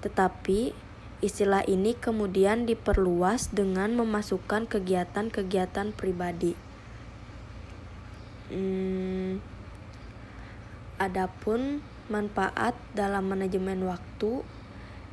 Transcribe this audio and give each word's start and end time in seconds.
tetapi 0.00 0.72
istilah 1.20 1.60
ini 1.68 1.92
kemudian 1.92 2.64
diperluas 2.64 3.52
dengan 3.52 3.92
memasukkan 4.00 4.72
kegiatan-kegiatan 4.72 5.92
pribadi. 5.92 6.56
Hmm, 8.48 9.44
adapun 10.96 11.84
manfaat 12.08 12.72
dalam 12.96 13.28
manajemen 13.28 13.84
waktu 13.84 14.40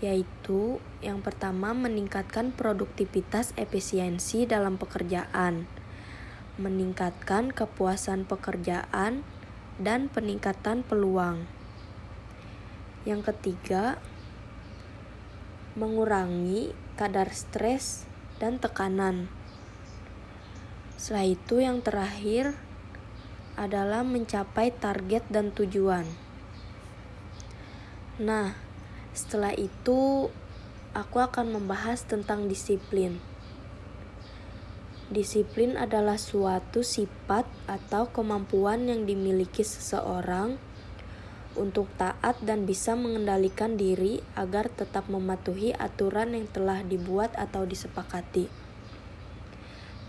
yaitu 0.00 0.80
yang 1.04 1.20
pertama 1.20 1.76
meningkatkan 1.76 2.56
produktivitas 2.56 3.52
efisiensi 3.60 4.48
dalam 4.48 4.80
pekerjaan 4.80 5.68
meningkatkan 6.60 7.56
kepuasan 7.56 8.28
pekerjaan, 8.28 9.24
dan 9.80 10.12
peningkatan 10.12 10.84
peluang. 10.84 11.48
Yang 13.08 13.32
ketiga, 13.32 13.96
mengurangi 15.72 16.76
kadar 17.00 17.32
stres 17.32 18.04
dan 18.36 18.60
tekanan. 18.60 19.32
Setelah 21.00 21.32
itu, 21.32 21.64
yang 21.64 21.80
terakhir 21.80 22.52
adalah 23.56 24.04
mencapai 24.04 24.68
target 24.68 25.24
dan 25.32 25.48
tujuan. 25.56 26.04
Nah, 28.20 28.52
setelah 29.16 29.56
itu, 29.56 30.28
aku 30.92 31.16
akan 31.24 31.56
membahas 31.56 32.04
tentang 32.04 32.52
disiplin. 32.52 33.29
Disiplin 35.10 35.74
adalah 35.74 36.14
suatu 36.14 36.86
sifat 36.86 37.42
atau 37.66 38.14
kemampuan 38.14 38.86
yang 38.86 39.10
dimiliki 39.10 39.66
seseorang 39.66 40.54
untuk 41.58 41.90
taat 41.98 42.38
dan 42.46 42.62
bisa 42.62 42.94
mengendalikan 42.94 43.74
diri 43.74 44.22
agar 44.38 44.70
tetap 44.70 45.10
mematuhi 45.10 45.74
aturan 45.74 46.38
yang 46.38 46.46
telah 46.46 46.86
dibuat 46.86 47.34
atau 47.34 47.66
disepakati. 47.66 48.46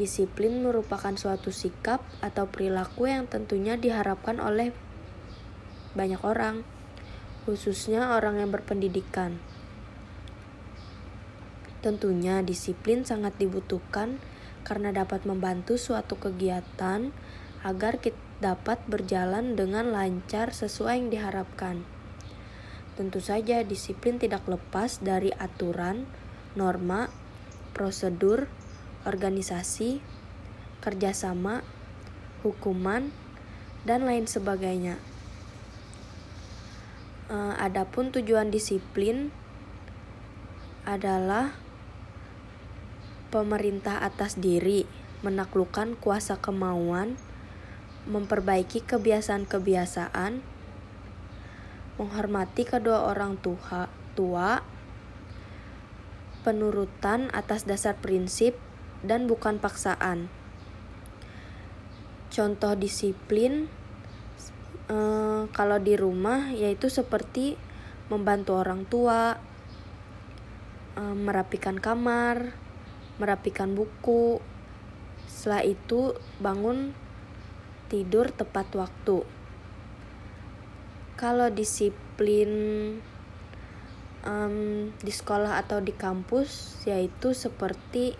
Disiplin 0.00 0.64
merupakan 0.64 1.12
suatu 1.12 1.52
sikap 1.52 2.00
atau 2.24 2.48
perilaku 2.48 3.12
yang 3.12 3.28
tentunya 3.28 3.76
diharapkan 3.76 4.40
oleh 4.40 4.72
banyak 5.92 6.24
orang, 6.24 6.64
khususnya 7.44 8.16
orang 8.16 8.40
yang 8.40 8.48
berpendidikan. 8.48 9.36
Tentunya 11.84 12.40
disiplin 12.40 13.04
sangat 13.04 13.36
dibutuhkan 13.36 14.20
karena 14.66 14.90
dapat 14.90 15.22
membantu 15.22 15.78
suatu 15.78 16.18
kegiatan 16.18 17.14
agar 17.62 18.02
kita 18.02 18.26
dapat 18.36 18.76
berjalan 18.84 19.56
dengan 19.56 19.88
lancar 19.94 20.52
sesuai 20.52 21.00
yang 21.00 21.08
diharapkan. 21.08 21.88
Tentu 22.96 23.20
saja 23.20 23.64
disiplin 23.64 24.20
tidak 24.20 24.44
lepas 24.48 25.00
dari 25.00 25.32
aturan, 25.36 26.08
norma, 26.56 27.08
prosedur, 27.72 28.48
organisasi, 29.04 30.00
kerjasama, 30.80 31.60
hukuman, 32.44 33.12
dan 33.84 34.04
lain 34.04 34.24
sebagainya. 34.24 34.96
Uh, 37.26 37.56
adapun 37.58 38.12
tujuan 38.14 38.48
disiplin 38.48 39.34
adalah 40.86 41.58
pemerintah 43.30 44.02
atas 44.02 44.38
diri, 44.38 44.86
menaklukkan 45.26 45.98
kuasa 45.98 46.38
kemauan, 46.38 47.18
memperbaiki 48.06 48.86
kebiasaan-kebiasaan, 48.86 50.40
menghormati 51.98 52.62
kedua 52.62 53.10
orang 53.10 53.40
tua, 53.40 53.90
tua, 54.14 54.62
penurutan 56.46 57.32
atas 57.34 57.66
dasar 57.66 57.98
prinsip 57.98 58.54
dan 59.02 59.26
bukan 59.26 59.58
paksaan. 59.58 60.30
Contoh 62.30 62.78
disiplin 62.78 63.66
eh, 64.86 65.42
kalau 65.50 65.78
di 65.82 65.98
rumah 65.98 66.54
yaitu 66.54 66.86
seperti 66.86 67.58
membantu 68.06 68.62
orang 68.62 68.86
tua, 68.86 69.42
eh, 70.94 71.16
merapikan 71.16 71.82
kamar, 71.82 72.54
merapikan 73.16 73.72
buku. 73.72 74.40
Setelah 75.28 75.62
itu 75.64 76.16
bangun 76.40 76.92
tidur 77.86 78.30
tepat 78.34 78.66
waktu. 78.74 79.22
Kalau 81.16 81.48
disiplin 81.48 82.50
um, 84.26 84.90
di 85.00 85.12
sekolah 85.14 85.62
atau 85.62 85.80
di 85.80 85.94
kampus 85.94 86.82
yaitu 86.84 87.32
seperti 87.32 88.18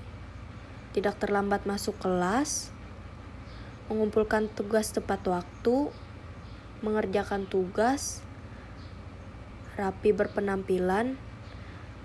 tidak 0.97 1.21
terlambat 1.21 1.69
masuk 1.69 1.93
kelas, 2.01 2.73
mengumpulkan 3.93 4.49
tugas 4.49 4.97
tepat 4.97 5.21
waktu, 5.29 5.93
mengerjakan 6.81 7.45
tugas, 7.45 8.25
rapi 9.77 10.17
berpenampilan, 10.17 11.21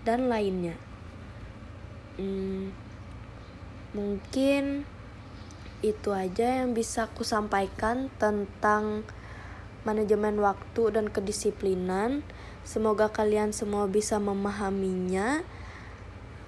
dan 0.04 0.28
lainnya. 0.28 0.76
Hmm, 2.20 2.76
mungkin 3.92 4.88
itu 5.82 6.14
aja 6.14 6.62
yang 6.62 6.78
bisa 6.78 7.10
aku 7.10 7.26
sampaikan 7.26 8.14
tentang 8.22 9.02
manajemen 9.82 10.38
waktu 10.38 10.94
dan 10.94 11.10
kedisiplinan. 11.10 12.22
Semoga 12.62 13.10
kalian 13.10 13.50
semua 13.50 13.90
bisa 13.90 14.22
memahaminya 14.22 15.42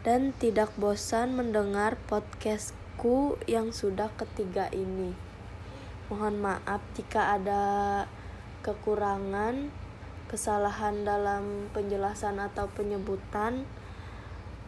dan 0.06 0.36
tidak 0.38 0.70
bosan 0.78 1.34
mendengar 1.34 1.98
podcastku 2.06 3.42
yang 3.50 3.74
sudah 3.74 4.14
ketiga 4.14 4.70
ini. 4.70 5.18
Mohon 6.12 6.36
maaf 6.46 6.84
jika 6.94 7.42
ada 7.42 7.64
kekurangan, 8.62 9.74
kesalahan 10.30 11.02
dalam 11.02 11.74
penjelasan 11.74 12.38
atau 12.38 12.70
penyebutan. 12.70 13.66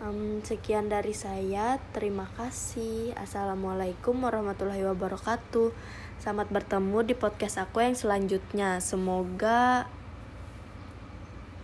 Um, 0.03 0.43
sekian 0.43 0.91
dari 0.91 1.15
saya. 1.15 1.79
Terima 1.95 2.27
kasih. 2.35 3.15
Assalamualaikum 3.15 4.19
warahmatullahi 4.19 4.83
wabarakatuh. 4.91 5.71
Selamat 6.19 6.51
bertemu 6.51 6.99
di 7.07 7.15
podcast 7.15 7.63
aku 7.63 7.79
yang 7.79 7.95
selanjutnya. 7.95 8.83
Semoga 8.83 9.87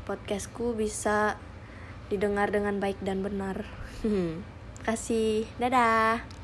podcastku 0.08 0.72
bisa 0.80 1.36
didengar 2.08 2.56
dengan 2.56 2.80
baik 2.80 3.04
dan 3.04 3.20
benar. 3.20 3.68
Kasih, 4.88 5.44
dadah. 5.60 6.41